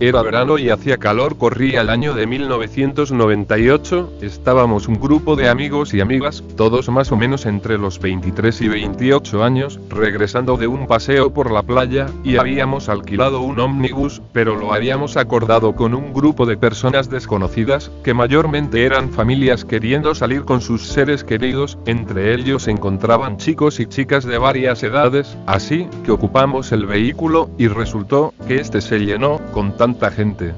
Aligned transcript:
Era 0.00 0.22
verano 0.22 0.58
y 0.58 0.70
hacía 0.70 0.96
calor, 0.96 1.36
corría 1.38 1.80
el 1.80 1.90
año 1.90 2.14
de 2.14 2.24
1998, 2.24 4.12
estábamos 4.22 4.86
un 4.86 5.00
grupo 5.00 5.34
de 5.34 5.48
amigos 5.48 5.92
y 5.92 6.00
amigas, 6.00 6.44
todos 6.56 6.88
más 6.88 7.10
o 7.10 7.16
menos 7.16 7.46
entre 7.46 7.78
los 7.78 7.98
23 7.98 8.60
y 8.60 8.68
28 8.68 9.42
años, 9.42 9.80
regresando 9.90 10.56
de 10.56 10.68
un 10.68 10.86
paseo 10.86 11.34
por 11.34 11.50
la 11.50 11.64
playa, 11.64 12.06
y 12.22 12.36
habíamos 12.36 12.88
alquilado 12.88 13.40
un 13.40 13.58
ómnibus, 13.58 14.22
pero 14.32 14.54
lo 14.54 14.72
habíamos 14.72 15.16
acordado 15.16 15.74
con 15.74 15.94
un 15.94 16.12
grupo 16.12 16.46
de 16.46 16.56
personas 16.56 17.10
desconocidas, 17.10 17.90
que 18.04 18.14
mayormente 18.14 18.84
eran 18.84 19.10
familias 19.10 19.64
queriendo 19.64 20.14
salir 20.14 20.44
con 20.44 20.60
sus 20.60 20.86
seres 20.86 21.24
queridos, 21.24 21.76
entre 21.86 22.34
ellos 22.34 22.62
se 22.62 22.70
encontraban 22.70 23.36
chicos 23.36 23.80
y 23.80 23.86
chicas 23.86 24.24
de 24.24 24.38
varias 24.38 24.80
edades, 24.84 25.36
así 25.46 25.88
que 26.04 26.12
ocupamos 26.12 26.70
el 26.70 26.86
vehículo, 26.86 27.50
y 27.58 27.66
resultó 27.66 28.32
que 28.46 28.60
este 28.60 28.80
se 28.80 29.00
llenó 29.00 29.40
con 29.50 29.76
tanta 29.88 30.10
gente. 30.10 30.54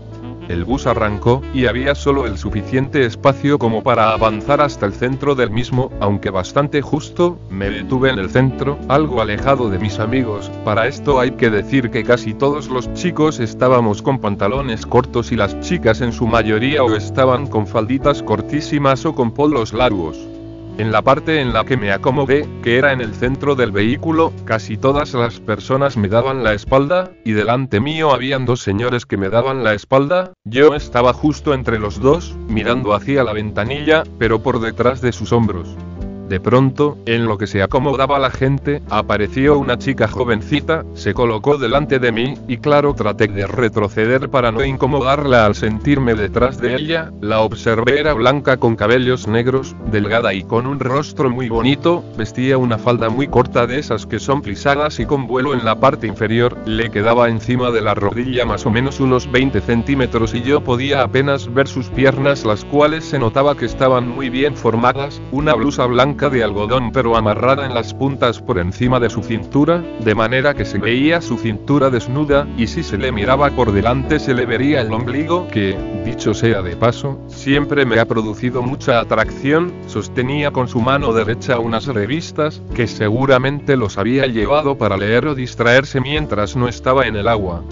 El 0.48 0.64
bus 0.64 0.88
arrancó, 0.88 1.40
y 1.54 1.66
había 1.66 1.94
solo 1.94 2.26
el 2.26 2.36
suficiente 2.36 3.06
espacio 3.06 3.60
como 3.60 3.84
para 3.84 4.12
avanzar 4.12 4.60
hasta 4.60 4.86
el 4.86 4.92
centro 4.92 5.36
del 5.36 5.50
mismo, 5.50 5.92
aunque 6.00 6.30
bastante 6.30 6.82
justo, 6.82 7.38
me 7.48 7.70
detuve 7.70 8.10
en 8.10 8.18
el 8.18 8.30
centro, 8.30 8.76
algo 8.88 9.22
alejado 9.22 9.70
de 9.70 9.78
mis 9.78 10.00
amigos, 10.00 10.50
para 10.64 10.88
esto 10.88 11.20
hay 11.20 11.30
que 11.32 11.48
decir 11.48 11.90
que 11.90 12.02
casi 12.02 12.34
todos 12.34 12.68
los 12.68 12.92
chicos 12.94 13.38
estábamos 13.38 14.02
con 14.02 14.18
pantalones 14.18 14.84
cortos 14.84 15.30
y 15.30 15.36
las 15.36 15.60
chicas 15.60 16.00
en 16.00 16.12
su 16.12 16.26
mayoría 16.26 16.82
o 16.82 16.96
estaban 16.96 17.46
con 17.46 17.68
falditas 17.68 18.24
cortísimas 18.24 19.06
o 19.06 19.14
con 19.14 19.30
polos 19.30 19.72
largos. 19.72 20.18
En 20.80 20.92
la 20.92 21.02
parte 21.02 21.42
en 21.42 21.52
la 21.52 21.66
que 21.66 21.76
me 21.76 21.92
acomodé, 21.92 22.48
que 22.62 22.78
era 22.78 22.94
en 22.94 23.02
el 23.02 23.12
centro 23.12 23.54
del 23.54 23.70
vehículo, 23.70 24.32
casi 24.46 24.78
todas 24.78 25.12
las 25.12 25.38
personas 25.38 25.98
me 25.98 26.08
daban 26.08 26.42
la 26.42 26.54
espalda, 26.54 27.12
y 27.22 27.32
delante 27.32 27.80
mío 27.80 28.12
habían 28.12 28.46
dos 28.46 28.62
señores 28.62 29.04
que 29.04 29.18
me 29.18 29.28
daban 29.28 29.62
la 29.62 29.74
espalda, 29.74 30.32
yo 30.44 30.74
estaba 30.74 31.12
justo 31.12 31.52
entre 31.52 31.78
los 31.78 32.00
dos, 32.00 32.34
mirando 32.48 32.94
hacia 32.94 33.24
la 33.24 33.34
ventanilla, 33.34 34.04
pero 34.18 34.42
por 34.42 34.58
detrás 34.58 35.02
de 35.02 35.12
sus 35.12 35.34
hombros. 35.34 35.76
De 36.30 36.38
pronto, 36.38 36.96
en 37.06 37.26
lo 37.26 37.38
que 37.38 37.48
se 37.48 37.60
acomodaba 37.60 38.20
la 38.20 38.30
gente, 38.30 38.82
apareció 38.88 39.58
una 39.58 39.78
chica 39.78 40.06
jovencita, 40.06 40.84
se 40.94 41.12
colocó 41.12 41.58
delante 41.58 41.98
de 41.98 42.12
mí, 42.12 42.34
y 42.46 42.58
claro 42.58 42.94
traté 42.94 43.26
de 43.26 43.48
retroceder 43.48 44.28
para 44.28 44.52
no 44.52 44.64
incomodarla 44.64 45.44
al 45.44 45.56
sentirme 45.56 46.14
detrás 46.14 46.60
de 46.60 46.76
ella, 46.76 47.10
la 47.20 47.40
observé 47.40 47.98
era 47.98 48.14
blanca 48.14 48.58
con 48.58 48.76
cabellos 48.76 49.26
negros, 49.26 49.74
delgada 49.90 50.32
y 50.32 50.44
con 50.44 50.68
un 50.68 50.78
rostro 50.78 51.30
muy 51.30 51.48
bonito, 51.48 52.04
vestía 52.16 52.58
una 52.58 52.78
falda 52.78 53.08
muy 53.08 53.26
corta 53.26 53.66
de 53.66 53.80
esas 53.80 54.06
que 54.06 54.20
son 54.20 54.40
plisadas 54.40 55.00
y 55.00 55.06
con 55.06 55.26
vuelo 55.26 55.52
en 55.52 55.64
la 55.64 55.80
parte 55.80 56.06
inferior, 56.06 56.56
le 56.64 56.92
quedaba 56.92 57.28
encima 57.28 57.72
de 57.72 57.80
la 57.80 57.94
rodilla 57.94 58.44
más 58.46 58.64
o 58.66 58.70
menos 58.70 59.00
unos 59.00 59.28
20 59.32 59.60
centímetros 59.62 60.32
y 60.32 60.42
yo 60.42 60.60
podía 60.60 61.02
apenas 61.02 61.52
ver 61.52 61.66
sus 61.66 61.88
piernas 61.88 62.44
las 62.44 62.64
cuales 62.64 63.04
se 63.04 63.18
notaba 63.18 63.56
que 63.56 63.64
estaban 63.64 64.06
muy 64.08 64.30
bien 64.30 64.54
formadas, 64.54 65.20
una 65.32 65.54
blusa 65.54 65.86
blanca 65.86 66.19
de 66.28 66.44
algodón 66.44 66.92
pero 66.92 67.16
amarrada 67.16 67.64
en 67.64 67.72
las 67.72 67.94
puntas 67.94 68.40
por 68.40 68.58
encima 68.58 69.00
de 69.00 69.08
su 69.08 69.22
cintura, 69.22 69.82
de 70.00 70.14
manera 70.14 70.52
que 70.52 70.66
se 70.66 70.78
veía 70.78 71.22
su 71.22 71.38
cintura 71.38 71.88
desnuda, 71.88 72.46
y 72.58 72.66
si 72.66 72.82
se 72.82 72.98
le 72.98 73.12
miraba 73.12 73.50
por 73.50 73.72
delante 73.72 74.18
se 74.18 74.34
le 74.34 74.44
vería 74.44 74.82
el 74.82 74.92
ombligo 74.92 75.48
que, 75.48 75.78
dicho 76.04 76.34
sea 76.34 76.60
de 76.60 76.76
paso, 76.76 77.18
siempre 77.28 77.86
me 77.86 77.98
ha 77.98 78.04
producido 78.04 78.60
mucha 78.60 79.00
atracción, 79.00 79.72
sostenía 79.86 80.50
con 80.50 80.68
su 80.68 80.80
mano 80.80 81.12
derecha 81.12 81.58
unas 81.58 81.86
revistas, 81.86 82.60
que 82.74 82.86
seguramente 82.86 83.76
los 83.76 83.96
había 83.96 84.26
llevado 84.26 84.76
para 84.76 84.98
leer 84.98 85.26
o 85.26 85.34
distraerse 85.34 86.00
mientras 86.00 86.56
no 86.56 86.68
estaba 86.68 87.06
en 87.06 87.16
el 87.16 87.28
agua. 87.28 87.62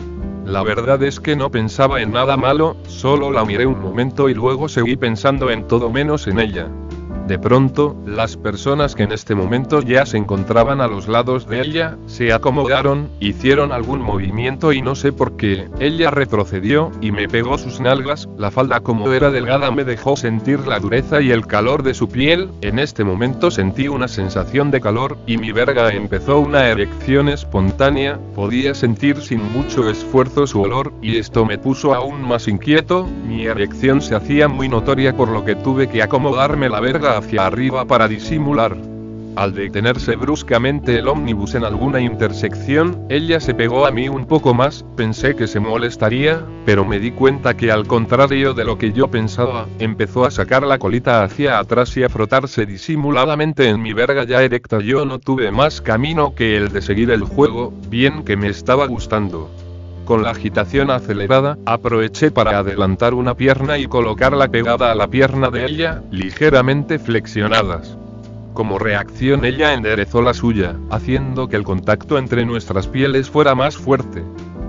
La 0.46 0.62
verdad 0.62 1.02
es 1.02 1.20
que 1.20 1.36
no 1.36 1.50
pensaba 1.50 2.00
en 2.00 2.12
nada 2.12 2.38
malo, 2.38 2.76
solo 2.86 3.30
la 3.30 3.44
miré 3.44 3.66
un 3.66 3.82
momento 3.82 4.30
y 4.30 4.34
luego 4.34 4.68
seguí 4.68 4.96
pensando 4.96 5.50
en 5.50 5.66
todo 5.66 5.90
menos 5.90 6.26
en 6.26 6.40
ella. 6.40 6.68
De 7.28 7.38
pronto, 7.38 7.94
las 8.06 8.38
personas 8.38 8.94
que 8.94 9.02
en 9.02 9.12
este 9.12 9.34
momento 9.34 9.82
ya 9.82 10.06
se 10.06 10.16
encontraban 10.16 10.80
a 10.80 10.86
los 10.88 11.08
lados 11.08 11.46
de 11.46 11.60
ella, 11.60 11.98
se 12.06 12.32
acomodaron, 12.32 13.10
hicieron 13.20 13.70
algún 13.70 14.00
movimiento 14.00 14.72
y 14.72 14.80
no 14.80 14.94
sé 14.94 15.12
por 15.12 15.36
qué, 15.36 15.68
ella 15.78 16.10
retrocedió, 16.10 16.90
y 17.02 17.12
me 17.12 17.28
pegó 17.28 17.58
sus 17.58 17.80
nalgas, 17.80 18.30
la 18.38 18.50
falda 18.50 18.80
como 18.80 19.12
era 19.12 19.30
delgada 19.30 19.70
me 19.70 19.84
dejó 19.84 20.16
sentir 20.16 20.66
la 20.66 20.78
dureza 20.78 21.20
y 21.20 21.30
el 21.30 21.46
calor 21.46 21.82
de 21.82 21.92
su 21.92 22.08
piel, 22.08 22.48
en 22.62 22.78
este 22.78 23.04
momento 23.04 23.50
sentí 23.50 23.88
una 23.88 24.08
sensación 24.08 24.70
de 24.70 24.80
calor, 24.80 25.18
y 25.26 25.36
mi 25.36 25.52
verga 25.52 25.90
empezó 25.90 26.38
una 26.38 26.68
erección 26.68 27.28
espontánea, 27.28 28.18
podía 28.34 28.72
sentir 28.72 29.20
sin 29.20 29.42
mucho 29.52 29.90
esfuerzo 29.90 30.46
su 30.46 30.62
olor, 30.62 30.94
y 31.02 31.18
esto 31.18 31.44
me 31.44 31.58
puso 31.58 31.94
aún 31.94 32.22
más 32.22 32.48
inquieto, 32.48 33.06
mi 33.26 33.44
erección 33.44 34.00
se 34.00 34.14
hacía 34.14 34.48
muy 34.48 34.70
notoria 34.70 35.14
por 35.14 35.28
lo 35.28 35.44
que 35.44 35.56
tuve 35.56 35.90
que 35.90 36.02
acomodarme 36.02 36.70
la 36.70 36.80
verga 36.80 37.17
hacia 37.18 37.46
arriba 37.46 37.84
para 37.84 38.08
disimular. 38.08 38.76
Al 39.38 39.54
detenerse 39.54 40.16
bruscamente 40.16 40.98
el 40.98 41.06
ómnibus 41.06 41.54
en 41.54 41.62
alguna 41.62 42.00
intersección, 42.00 43.06
ella 43.08 43.38
se 43.38 43.54
pegó 43.54 43.86
a 43.86 43.92
mí 43.92 44.08
un 44.08 44.26
poco 44.26 44.52
más, 44.52 44.84
pensé 44.96 45.36
que 45.36 45.46
se 45.46 45.60
molestaría, 45.60 46.42
pero 46.66 46.84
me 46.84 46.98
di 46.98 47.12
cuenta 47.12 47.56
que 47.56 47.70
al 47.70 47.86
contrario 47.86 48.52
de 48.52 48.64
lo 48.64 48.78
que 48.78 48.92
yo 48.92 49.08
pensaba, 49.08 49.68
empezó 49.78 50.24
a 50.24 50.32
sacar 50.32 50.64
la 50.64 50.78
colita 50.78 51.22
hacia 51.22 51.60
atrás 51.60 51.96
y 51.96 52.02
a 52.02 52.08
frotarse 52.08 52.66
disimuladamente 52.66 53.68
en 53.68 53.80
mi 53.80 53.92
verga 53.92 54.24
ya 54.24 54.42
erecta. 54.42 54.80
Yo 54.80 55.04
no 55.04 55.20
tuve 55.20 55.52
más 55.52 55.80
camino 55.80 56.34
que 56.34 56.56
el 56.56 56.70
de 56.70 56.82
seguir 56.82 57.12
el 57.12 57.22
juego, 57.22 57.72
bien 57.88 58.24
que 58.24 58.36
me 58.36 58.48
estaba 58.48 58.88
gustando. 58.88 59.48
Con 60.08 60.22
la 60.22 60.30
agitación 60.30 60.90
acelerada, 60.90 61.58
aproveché 61.66 62.30
para 62.30 62.58
adelantar 62.60 63.12
una 63.12 63.34
pierna 63.34 63.76
y 63.76 63.86
colocarla 63.86 64.48
pegada 64.48 64.90
a 64.90 64.94
la 64.94 65.06
pierna 65.08 65.50
de 65.50 65.66
ella, 65.66 66.02
ligeramente 66.10 66.98
flexionadas. 66.98 67.94
Como 68.54 68.78
reacción 68.78 69.44
ella 69.44 69.74
enderezó 69.74 70.22
la 70.22 70.32
suya, 70.32 70.76
haciendo 70.88 71.46
que 71.48 71.56
el 71.56 71.64
contacto 71.64 72.16
entre 72.16 72.46
nuestras 72.46 72.86
pieles 72.86 73.28
fuera 73.28 73.54
más 73.54 73.76
fuerte. 73.76 74.24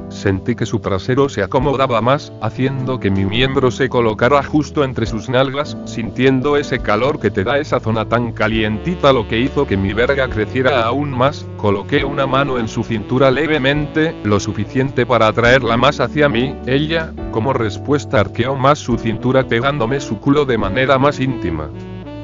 Sentí 0.10 0.56
que 0.56 0.66
su 0.66 0.80
trasero 0.80 1.30
se 1.30 1.44
acomodaba 1.44 2.02
más, 2.02 2.34
haciendo 2.42 3.00
que 3.00 3.12
mi 3.12 3.26
miembro 3.26 3.72
se 3.72 3.90
colocara 3.90 4.44
justo 4.44 4.84
entre 4.84 5.06
sus 5.06 5.30
nalgas, 5.30 5.78
sintiendo 5.86 6.58
ese 6.58 6.80
calor 6.80 7.20
que 7.20 7.32
te 7.32 7.44
da 7.44 7.60
esa 7.60 7.80
zona 7.80 8.06
tan 8.06 8.32
calientita 8.32 9.14
lo 9.14 9.28
que 9.28 9.40
hizo 9.40 9.68
que 9.68 9.78
mi 9.78 9.94
verga 9.94 10.28
creciera 10.28 10.84
aún 10.84 11.12
más, 11.12 11.46
coloqué 11.58 12.04
una 12.04 12.26
mano 12.26 12.58
en 12.58 12.68
su 12.68 12.84
cintura 12.84 13.32
levemente, 13.32 14.16
lo 14.24 14.40
suficiente 14.40 15.06
para 15.06 15.28
atraerla 15.28 15.78
más 15.78 16.00
hacia 16.00 16.28
mí, 16.28 16.56
ella, 16.66 17.14
como 17.32 17.54
respuesta 17.54 18.20
arqueó 18.20 18.56
más 18.56 18.80
su 18.80 18.98
cintura 18.98 19.48
pegándome 19.48 20.00
su 20.00 20.20
culo 20.20 20.46
de 20.46 20.58
manera 20.58 20.98
más 20.98 21.20
íntima. 21.20 21.70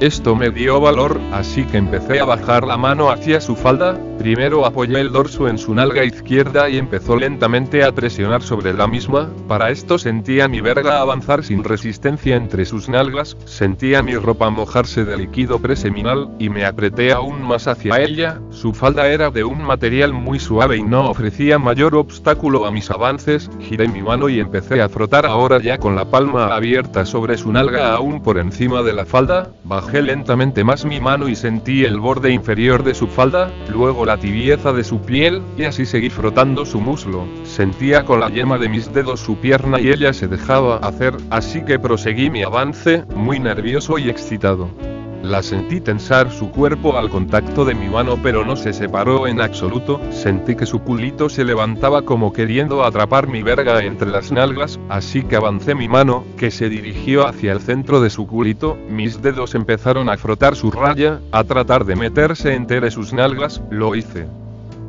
Esto 0.02 0.36
me 0.36 0.50
dio 0.50 0.82
valor, 0.82 1.22
así 1.32 1.64
que 1.64 1.78
empecé 1.78 2.20
a 2.20 2.26
bajar 2.26 2.68
la 2.68 2.76
mano 2.76 3.12
hacia 3.12 3.40
su 3.40 3.56
falda, 3.56 3.98
primero 4.18 4.66
apoyé 4.66 5.00
el 5.00 5.12
dorso 5.12 5.48
en 5.48 5.58
su 5.58 5.74
nalga 5.74 6.04
izquierda 6.04 6.70
y 6.70 6.78
empezó 6.78 7.16
lentamente 7.16 7.84
a 7.84 7.92
presionar 7.92 8.42
sobre 8.42 8.74
la 8.74 8.88
misma, 8.88 9.30
para 9.48 9.70
esto 9.70 9.98
sentía 9.98 10.48
mi 10.48 10.62
verga 10.62 11.00
avanzar 11.00 11.44
sin 11.44 11.64
resistencia 11.64 12.36
entre 12.36 12.66
sus 12.66 12.90
nalgas, 12.90 13.38
sentía 13.46 14.02
mi 14.02 14.16
ropa 14.16 14.50
mojarse 14.50 15.06
de 15.06 15.18
líquido 15.18 15.60
preseminal, 15.60 16.30
y 16.40 16.50
me 16.50 16.66
apreté 16.66 17.12
aún 17.12 17.42
más 17.44 17.68
hacia 17.68 18.02
ella, 18.02 18.40
Su 18.50 18.74
falda 18.74 19.08
era 19.08 19.30
de 19.30 19.44
un 19.44 19.62
material 19.64 20.14
muy 20.14 20.40
suave 20.40 20.78
y 20.78 20.84
no 20.84 21.10
ofrecía 21.10 21.60
mayor 21.60 21.96
obstáculo 21.96 22.66
a 22.66 22.72
mis 22.72 22.90
avances, 22.90 23.50
giré 23.60 23.88
mi 23.88 24.02
mano 24.02 24.30
y 24.30 24.40
empecé 24.40 24.82
a 24.82 24.90
frotar 24.90 25.26
ahora 25.26 25.60
ya 25.62 25.78
con 25.78 25.96
la 25.96 26.06
palma 26.06 26.56
abierta 26.56 27.06
sobre 27.06 27.38
su 27.38 27.52
nalga 27.52 27.94
aún 27.94 28.22
por 28.22 28.38
encima 28.38 28.82
de 28.82 28.94
la 28.94 29.06
falda, 29.06 29.52
bajé 29.64 30.02
lentamente 30.02 30.64
más 30.64 30.86
mi 30.86 31.00
mano 31.00 31.28
y 31.28 31.36
sentí 31.36 31.84
el 31.84 32.00
borde 32.00 32.32
inferior 32.32 32.84
de 32.84 32.94
su 32.94 33.08
falda, 33.08 33.52
luego 33.72 34.05
la 34.06 34.18
tibieza 34.18 34.72
de 34.74 34.84
su 34.84 35.02
piel, 35.02 35.42
y 35.58 35.64
así 35.64 35.86
seguí 35.86 36.10
frotando 36.10 36.66
su 36.66 36.80
muslo. 36.80 37.26
Sentía 37.44 38.06
con 38.06 38.20
la 38.20 38.30
yema 38.30 38.58
de 38.58 38.70
mis 38.70 38.94
dedos 38.94 39.20
su 39.20 39.38
pierna 39.38 39.80
y 39.80 39.90
ella 39.90 40.14
se 40.14 40.28
dejaba 40.28 40.78
hacer, 40.78 41.16
así 41.30 41.64
que 41.64 41.80
proseguí 41.80 42.30
mi 42.30 42.44
avance, 42.44 43.04
muy 43.16 43.40
nervioso 43.40 43.98
y 43.98 44.10
excitado. 44.10 44.95
La 45.26 45.42
sentí 45.42 45.82
tensar 45.82 46.32
su 46.32 46.52
cuerpo 46.52 47.00
al 47.00 47.10
contacto 47.10 47.66
de 47.66 47.74
mi 47.74 47.90
mano 47.90 48.20
pero 48.22 48.46
no 48.46 48.56
se 48.56 48.74
separó 48.74 49.26
en 49.26 49.42
absoluto, 49.42 50.00
sentí 50.12 50.56
que 50.56 50.68
su 50.68 50.82
culito 50.82 51.30
se 51.30 51.44
levantaba 51.44 52.04
como 52.04 52.32
queriendo 52.32 52.84
atrapar 52.84 53.28
mi 53.28 53.42
verga 53.42 53.84
entre 53.84 54.12
las 54.12 54.32
nalgas, 54.32 54.80
así 54.88 55.24
que 55.24 55.36
avancé 55.36 55.74
mi 55.74 55.90
mano, 55.90 56.24
que 56.38 56.52
se 56.52 56.70
dirigió 56.70 57.28
hacia 57.28 57.54
el 57.54 57.60
centro 57.60 58.02
de 58.02 58.12
su 58.12 58.28
culito, 58.28 58.78
mis 58.88 59.24
dedos 59.24 59.56
empezaron 59.56 60.10
a 60.10 60.18
frotar 60.18 60.56
su 60.56 60.70
raya, 60.70 61.20
a 61.32 61.44
tratar 61.44 61.86
de 61.86 61.96
meterse 61.96 62.54
entre 62.54 62.92
sus 62.92 63.12
nalgas, 63.12 63.64
lo 63.72 63.96
hice. 63.96 64.28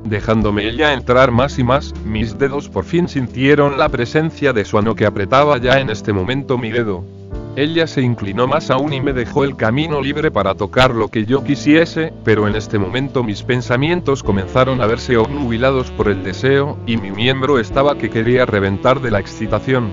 Dejándome 0.05 0.69
ella 0.69 0.93
entrar 0.93 1.31
más 1.31 1.59
y 1.59 1.65
más, 1.65 1.95
mis 2.05 2.39
dedos 2.39 2.69
por 2.69 2.85
fin 2.85 3.09
sintieron 3.09 3.79
la 3.79 3.89
presencia 3.89 4.53
de 4.53 4.67
su 4.67 4.77
ano 4.77 4.95
que 4.95 5.07
apretaba 5.07 5.57
ya 5.57 5.81
en 5.81 5.89
este 5.89 6.13
momento 6.13 6.59
mi 6.59 6.71
dedo. 6.71 7.16
Ella 7.57 7.87
se 7.87 8.03
inclinó 8.03 8.47
más 8.47 8.69
aún 8.69 8.93
y 8.93 9.01
me 9.01 9.15
dejó 9.15 9.43
el 9.43 9.57
camino 9.57 10.03
libre 10.03 10.31
para 10.31 10.55
tocar 10.55 10.95
lo 10.95 11.09
que 11.09 11.25
yo 11.25 11.43
quisiese, 11.43 12.13
pero 12.23 12.47
en 12.47 12.55
este 12.55 12.79
momento 12.79 13.25
mis 13.25 13.43
pensamientos 13.43 14.23
comenzaron 14.23 14.83
a 14.83 14.87
verse 14.87 15.17
obnubilados 15.17 15.91
por 15.91 16.09
el 16.09 16.23
deseo, 16.23 16.79
y 16.87 16.99
mi 16.99 17.11
miembro 17.11 17.59
estaba 17.59 17.97
que 17.97 18.11
quería 18.11 18.45
reventar 18.45 19.01
de 19.01 19.11
la 19.11 19.21
excitación. 19.21 19.89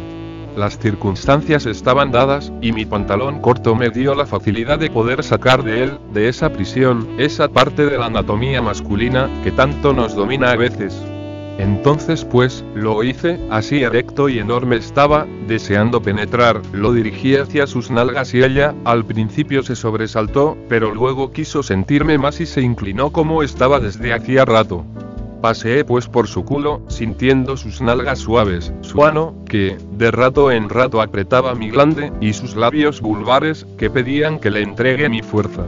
Las 0.58 0.78
circunstancias 0.78 1.66
estaban 1.66 2.12
dadas, 2.12 2.52
y 2.62 2.74
mi 2.74 2.86
pantalón 2.86 3.40
corto 3.40 3.76
me 3.76 3.90
dio 3.92 4.14
la 4.14 4.26
facilidad 4.26 4.78
de 4.78 4.90
poder 4.90 5.24
sacar 5.24 5.64
de 5.64 5.84
él, 5.86 6.00
de 6.12 6.28
esa 6.28 6.52
prisión, 6.52 7.16
esa 7.18 7.48
parte 7.48 7.86
de 7.86 7.98
la 7.98 8.08
anatomía 8.08 8.62
masculina, 8.62 9.30
que 9.42 9.54
tanto 9.54 9.94
nos 9.94 10.16
domina 10.16 10.52
a 10.52 10.58
veces. 10.58 11.02
Entonces 11.58 12.26
pues, 12.26 12.64
lo 12.74 13.04
hice, 13.04 13.40
así 13.50 13.84
erecto 13.84 14.28
y 14.28 14.40
enorme 14.40 14.78
estaba, 14.78 15.28
deseando 15.48 16.02
penetrar, 16.02 16.62
lo 16.72 16.94
dirigí 16.94 17.36
hacia 17.36 17.68
sus 17.68 17.92
nalgas 17.92 18.34
y 18.34 18.44
ella, 18.44 18.74
al 18.86 19.06
principio 19.06 19.62
se 19.64 19.76
sobresaltó, 19.76 20.58
pero 20.68 20.94
luego 20.94 21.32
quiso 21.32 21.62
sentirme 21.62 22.18
más 22.18 22.42
y 22.42 22.46
se 22.46 22.62
inclinó 22.62 23.12
como 23.12 23.44
estaba 23.44 23.80
desde 23.80 24.14
hacía 24.14 24.46
rato. 24.46 24.84
Paseé 25.42 25.84
pues 25.84 26.08
por 26.08 26.28
su 26.28 26.46
culo, 26.46 26.82
sintiendo 26.88 27.58
sus 27.58 27.82
nalgas 27.82 28.20
suaves, 28.20 28.72
su 28.80 29.04
ano, 29.04 29.36
que, 29.46 29.78
de 29.92 30.10
rato 30.10 30.52
en 30.52 30.70
rato 30.70 31.02
apretaba 31.02 31.54
mi 31.54 31.70
glande, 31.70 32.14
y 32.22 32.32
sus 32.32 32.56
labios 32.56 33.02
vulvares, 33.02 33.68
que 33.78 33.90
pedían 33.90 34.40
que 34.40 34.50
le 34.50 34.62
entregue 34.62 35.10
mi 35.10 35.22
fuerza. 35.22 35.66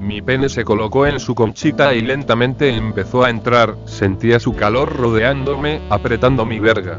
Mi 0.00 0.22
pene 0.22 0.48
se 0.48 0.64
colocó 0.64 1.06
en 1.06 1.20
su 1.20 1.34
conchita 1.34 1.92
y 1.92 2.00
lentamente 2.00 2.74
empezó 2.74 3.22
a 3.22 3.28
entrar, 3.28 3.76
sentía 3.84 4.40
su 4.40 4.54
calor 4.54 4.96
rodeándome, 4.96 5.82
apretando 5.90 6.46
mi 6.46 6.58
verga. 6.58 6.98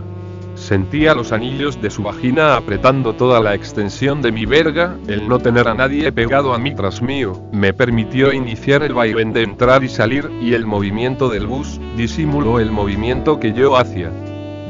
Sentía 0.54 1.16
los 1.16 1.32
anillos 1.32 1.82
de 1.82 1.90
su 1.90 2.04
vagina 2.04 2.56
apretando 2.56 3.14
toda 3.14 3.40
la 3.40 3.56
extensión 3.56 4.22
de 4.22 4.32
mi 4.32 4.46
verga, 4.46 4.98
el 5.08 5.28
no 5.28 5.40
tener 5.40 5.68
a 5.68 5.74
nadie 5.74 6.12
pegado 6.12 6.54
a 6.54 6.60
mí 6.60 6.76
tras 6.76 7.02
mío, 7.02 7.42
me 7.52 7.74
permitió 7.74 8.32
iniciar 8.34 8.84
el 8.84 8.94
vaivén 8.94 9.34
de 9.34 9.42
entrar 9.42 9.84
y 9.84 9.90
salir, 9.90 10.30
y 10.40 10.54
el 10.54 10.68
movimiento 10.68 11.30
del 11.30 11.48
bus, 11.48 11.82
disimuló 11.98 12.60
el 12.60 12.72
movimiento 12.72 13.40
que 13.40 13.52
yo 13.52 13.78
hacía. 13.78 14.12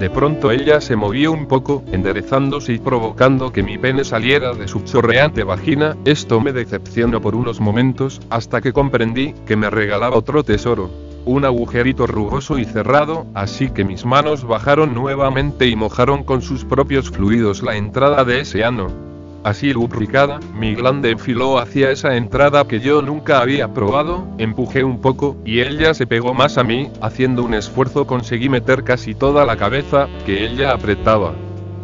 De 0.02 0.10
pronto 0.10 0.50
ella 0.50 0.82
se 0.82 0.96
movió 0.96 1.32
un 1.32 1.46
poco, 1.46 1.84
enderezándose 1.92 2.74
y 2.74 2.80
provocando 2.80 3.54
que 3.54 3.62
mi 3.62 3.78
pene 3.78 4.04
saliera 4.04 4.56
de 4.56 4.68
su 4.68 4.82
chorreante 4.82 5.44
vagina, 5.44 5.96
esto 6.06 6.42
me 6.42 6.54
decepcionó 6.54 7.22
por 7.22 7.36
unos 7.36 7.60
momentos, 7.60 8.20
hasta 8.32 8.62
que 8.62 8.74
comprendí 8.74 9.36
que 9.46 9.56
me 9.56 9.70
regalaba 9.70 10.18
otro 10.18 10.44
tesoro. 10.44 10.90
Un 11.24 11.46
agujerito 11.46 12.08
rugoso 12.08 12.58
y 12.58 12.66
cerrado, 12.66 13.28
así 13.36 13.70
que 13.70 13.84
mis 13.84 14.04
manos 14.04 14.44
bajaron 14.44 14.96
nuevamente 14.96 15.68
y 15.68 15.76
mojaron 15.76 16.24
con 16.24 16.42
sus 16.42 16.66
propios 16.66 17.12
fluidos 17.12 17.62
la 17.62 17.76
entrada 17.76 18.26
de 18.26 18.40
ese 18.40 18.64
ano. 18.64 19.11
Así 19.44 19.74
lubricada, 19.74 20.40
mi 20.54 20.76
glande 20.76 21.10
enfiló 21.10 21.58
hacia 21.58 21.90
esa 21.90 22.16
entrada 22.16 22.68
que 22.68 22.80
yo 22.80 23.02
nunca 23.02 23.40
había 23.40 23.74
probado, 23.74 24.28
empujé 24.38 24.84
un 24.84 25.02
poco, 25.02 25.36
y 25.44 25.62
ella 25.62 25.96
se 25.96 26.06
pegó 26.06 26.36
más 26.36 26.60
a 26.60 26.64
mí, 26.64 26.92
haciendo 27.02 27.44
un 27.44 27.56
esfuerzo 27.56 28.06
conseguí 28.06 28.50
meter 28.50 28.84
casi 28.84 29.16
toda 29.16 29.44
la 29.46 29.58
cabeza, 29.58 30.08
que 30.28 30.46
ella 30.46 30.74
apretaba. 30.74 31.34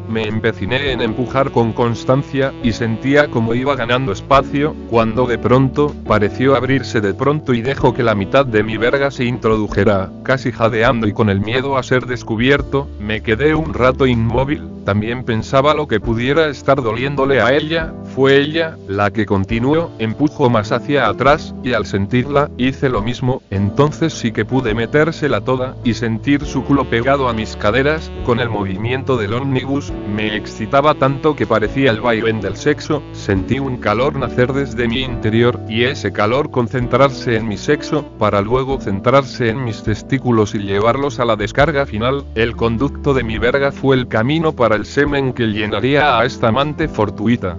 Me 0.08 0.28
empeciné 0.28 0.92
en 0.92 1.02
empujar 1.02 1.52
con 1.52 1.74
constancia, 1.74 2.54
y 2.62 2.74
sentía 2.74 3.28
como 3.28 3.56
iba 3.56 3.76
ganando 3.76 4.12
espacio, 4.12 4.76
cuando 4.92 5.26
de 5.26 5.40
pronto, 5.40 5.96
pareció 6.08 6.56
abrirse 6.56 7.02
de 7.02 7.16
pronto 7.16 7.56
y 7.56 7.62
dejó 7.62 7.92
que 7.92 8.04
la 8.04 8.14
mitad 8.14 8.46
de 8.46 8.62
mi 8.62 8.78
verga 8.78 9.10
se 9.10 9.26
introdujera, 9.26 10.12
casi 10.24 10.52
jadeando 10.52 11.08
y 11.08 11.14
con 11.14 11.32
el 11.32 11.42
miedo 11.42 11.76
a 11.76 11.82
ser 11.82 12.06
descubierto, 12.06 12.88
me 13.00 13.22
quedé 13.22 13.56
un 13.56 13.74
rato 13.74 14.06
inmóvil, 14.06 14.77
también 14.88 15.26
pensaba 15.26 15.74
lo 15.74 15.86
que 15.86 16.00
pudiera 16.00 16.48
estar 16.48 16.82
doliéndole 16.82 17.42
a 17.42 17.54
ella, 17.54 17.94
fue 18.16 18.38
ella, 18.38 18.78
la 18.88 19.12
que 19.12 19.26
continuó, 19.26 19.92
empujó 20.00 20.50
más 20.50 20.72
hacia 20.72 21.10
atrás, 21.10 21.54
y 21.62 21.74
al 21.74 21.86
sentirla, 21.86 22.50
hice 22.56 22.88
lo 22.88 23.02
mismo, 23.02 23.42
entonces 23.50 24.14
sí 24.14 24.32
que 24.32 24.46
pude 24.46 24.74
metérsela 24.74 25.42
toda, 25.42 25.76
y 25.84 25.94
sentir 25.96 26.46
su 26.46 26.64
culo 26.64 26.90
pegado 26.90 27.28
a 27.28 27.34
mis 27.34 27.58
caderas, 27.58 28.10
con 28.26 28.40
el 28.40 28.50
movimiento 28.50 29.18
del 29.18 29.34
ómnibus, 29.34 29.92
me 30.16 30.38
excitaba 30.38 30.94
tanto 30.94 31.36
que 31.36 31.46
parecía 31.46 31.92
el 31.92 32.00
vaivén 32.00 32.40
del 32.40 32.56
sexo, 32.56 33.04
sentí 33.12 33.60
un 33.60 33.80
calor 33.80 34.16
nacer 34.16 34.54
desde 34.54 34.88
mi 34.88 35.02
interior, 35.02 35.60
y 35.68 35.84
ese 35.84 36.14
calor 36.14 36.50
concentrarse 36.50 37.36
en 37.36 37.50
mi 37.50 37.58
sexo, 37.58 38.06
para 38.18 38.40
luego 38.40 38.80
centrarse 38.80 39.50
en 39.50 39.66
mis 39.66 39.84
testículos 39.84 40.56
y 40.56 40.60
llevarlos 40.60 41.20
a 41.20 41.26
la 41.26 41.36
descarga 41.36 41.86
final, 41.86 42.24
el 42.36 42.56
conducto 42.56 43.14
de 43.14 43.24
mi 43.24 43.38
verga 43.38 43.74
fue 43.74 43.98
el 43.98 44.08
camino 44.08 44.54
para 44.54 44.77
el 44.78 44.86
semen 44.86 45.34
que 45.34 45.48
llenaría 45.48 46.20
a 46.20 46.26
esta 46.26 46.50
amante 46.50 46.88
fortuita. 46.88 47.58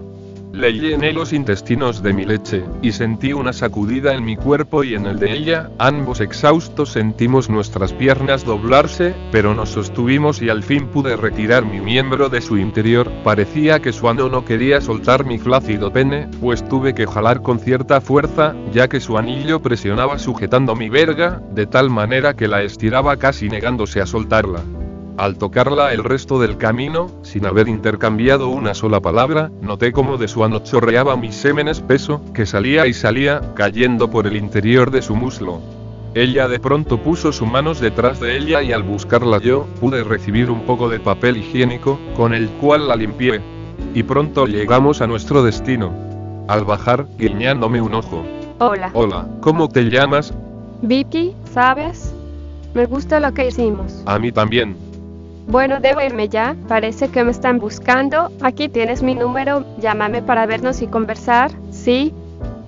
Le 0.52 0.72
llené 0.72 1.12
los 1.12 1.32
intestinos 1.32 2.00
de 2.00 2.12
mi 2.12 2.24
leche, 2.24 2.64
y 2.80 2.92
sentí 2.92 3.32
una 3.32 3.52
sacudida 3.52 4.14
en 4.14 4.24
mi 4.24 4.36
cuerpo 4.36 4.84
y 4.84 4.94
en 4.94 5.04
el 5.06 5.18
de 5.18 5.32
ella, 5.32 5.70
ambos 5.78 6.20
exhaustos 6.20 6.92
sentimos 6.92 7.50
nuestras 7.50 7.92
piernas 7.92 8.44
doblarse, 8.44 9.14
pero 9.32 9.52
nos 9.52 9.70
sostuvimos 9.70 10.40
y 10.40 10.48
al 10.48 10.62
fin 10.62 10.86
pude 10.86 11.16
retirar 11.16 11.66
mi 11.66 11.80
miembro 11.80 12.28
de 12.28 12.40
su 12.40 12.56
interior, 12.56 13.10
parecía 13.24 13.80
que 13.80 13.92
su 13.92 14.08
ano 14.08 14.28
no 14.28 14.44
quería 14.44 14.80
soltar 14.80 15.26
mi 15.26 15.38
flácido 15.38 15.92
pene, 15.92 16.28
pues 16.40 16.66
tuve 16.66 16.94
que 16.94 17.06
jalar 17.06 17.42
con 17.42 17.58
cierta 17.58 18.00
fuerza, 18.00 18.54
ya 18.72 18.88
que 18.88 19.00
su 19.00 19.18
anillo 19.18 19.60
presionaba 19.60 20.20
sujetando 20.20 20.76
mi 20.76 20.88
verga, 20.88 21.42
de 21.52 21.66
tal 21.66 21.90
manera 21.90 22.34
que 22.34 22.46
la 22.46 22.62
estiraba 22.62 23.16
casi 23.16 23.48
negándose 23.48 24.00
a 24.00 24.06
soltarla. 24.06 24.62
Al 25.18 25.37
tocarla 25.37 25.92
el 25.92 26.04
resto 26.04 26.38
del 26.38 26.58
camino, 26.58 27.10
sin 27.22 27.44
haber 27.44 27.66
intercambiado 27.66 28.50
una 28.50 28.72
sola 28.72 29.00
palabra, 29.00 29.50
noté 29.60 29.90
como 29.90 30.16
de 30.16 30.28
su 30.28 30.44
ano 30.44 30.60
chorreaba 30.60 31.16
mi 31.16 31.32
semen 31.32 31.66
espeso, 31.66 32.22
que 32.32 32.46
salía 32.46 32.87
y 32.87 32.94
salía, 32.94 33.40
cayendo 33.56 34.08
por 34.08 34.28
el 34.28 34.37
interior 34.37 34.92
de 34.92 35.02
su 35.02 35.16
muslo. 35.16 35.60
Ella 36.14 36.46
de 36.46 36.60
pronto 36.60 37.02
puso 37.02 37.32
sus 37.32 37.48
manos 37.48 37.80
detrás 37.80 38.20
de 38.20 38.38
ella 38.38 38.62
y 38.62 38.72
al 38.72 38.84
buscarla 38.84 39.38
yo, 39.38 39.66
pude 39.80 40.04
recibir 40.04 40.52
un 40.52 40.60
poco 40.60 40.88
de 40.88 41.00
papel 41.00 41.38
higiénico, 41.38 41.98
con 42.14 42.32
el 42.32 42.48
cual 42.50 42.87
la 42.87 42.94
limpié. 42.94 43.40
Y 43.94 44.04
pronto 44.04 44.46
llegamos 44.46 45.00
a 45.00 45.08
nuestro 45.08 45.42
destino. 45.42 45.92
Al 46.46 46.64
bajar, 46.64 47.08
guiñándome 47.18 47.80
un 47.80 47.94
ojo. 47.94 48.22
Hola. 48.60 48.92
Hola, 48.94 49.26
¿cómo 49.40 49.68
te 49.68 49.90
llamas? 49.90 50.32
Vicky, 50.82 51.34
¿sabes? 51.52 52.14
Me 52.72 52.87
gusta 52.87 53.18
lo 53.18 53.34
que 53.34 53.48
hicimos. 53.48 54.04
A 54.06 54.20
mí 54.20 54.30
también. 54.30 54.88
Bueno, 55.49 55.81
debo 55.81 56.02
irme 56.02 56.28
ya, 56.28 56.55
parece 56.69 57.09
que 57.09 57.25
me 57.25 57.31
están 57.31 57.59
buscando. 57.59 58.31
Aquí 58.43 58.69
tienes 58.69 59.02
mi 59.02 59.14
número, 59.14 59.64
llámame 59.78 60.21
para 60.21 60.45
vernos 60.45 60.83
y 60.83 60.88
conversar, 60.88 61.50
¿sí? 61.71 62.12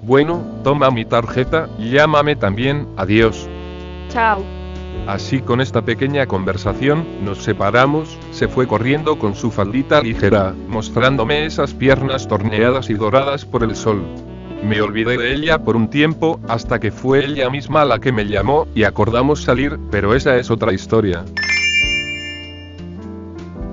Bueno, 0.00 0.42
toma 0.64 0.90
mi 0.90 1.04
tarjeta, 1.04 1.68
llámame 1.78 2.36
también, 2.36 2.88
adiós. 2.96 3.46
Chao. 4.08 4.42
Así 5.06 5.40
con 5.40 5.60
esta 5.60 5.82
pequeña 5.82 6.24
conversación, 6.24 7.04
nos 7.22 7.42
separamos, 7.42 8.18
se 8.30 8.48
fue 8.48 8.66
corriendo 8.66 9.18
con 9.18 9.34
su 9.34 9.50
faldita 9.50 10.00
ligera, 10.00 10.54
mostrándome 10.66 11.44
esas 11.44 11.74
piernas 11.74 12.28
torneadas 12.28 12.88
y 12.88 12.94
doradas 12.94 13.44
por 13.44 13.62
el 13.62 13.76
sol. 13.76 14.02
Me 14.64 14.80
olvidé 14.80 15.18
de 15.18 15.34
ella 15.34 15.58
por 15.58 15.76
un 15.76 15.90
tiempo, 15.90 16.40
hasta 16.48 16.80
que 16.80 16.90
fue 16.90 17.26
ella 17.26 17.50
misma 17.50 17.84
la 17.84 17.98
que 17.98 18.10
me 18.10 18.24
llamó, 18.24 18.66
y 18.74 18.84
acordamos 18.84 19.42
salir, 19.42 19.78
pero 19.90 20.14
esa 20.14 20.38
es 20.38 20.50
otra 20.50 20.72
historia. 20.72 21.24